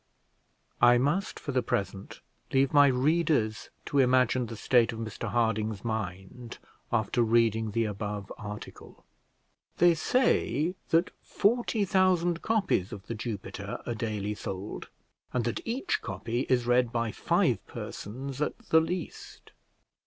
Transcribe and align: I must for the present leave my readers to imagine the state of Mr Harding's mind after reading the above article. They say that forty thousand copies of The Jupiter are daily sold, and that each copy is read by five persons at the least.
I 0.81 0.97
must 0.97 1.39
for 1.39 1.51
the 1.51 1.61
present 1.61 2.21
leave 2.51 2.73
my 2.73 2.87
readers 2.87 3.69
to 3.85 3.99
imagine 3.99 4.47
the 4.47 4.55
state 4.55 4.91
of 4.91 4.97
Mr 4.97 5.27
Harding's 5.29 5.85
mind 5.85 6.57
after 6.91 7.21
reading 7.21 7.69
the 7.69 7.85
above 7.85 8.33
article. 8.35 9.05
They 9.77 9.93
say 9.93 10.73
that 10.89 11.11
forty 11.21 11.85
thousand 11.85 12.41
copies 12.41 12.91
of 12.91 13.05
The 13.05 13.13
Jupiter 13.13 13.77
are 13.85 13.93
daily 13.93 14.33
sold, 14.33 14.89
and 15.33 15.45
that 15.45 15.59
each 15.65 16.01
copy 16.01 16.47
is 16.49 16.65
read 16.65 16.91
by 16.91 17.11
five 17.11 17.63
persons 17.67 18.41
at 18.41 18.57
the 18.71 18.79
least. 18.81 19.51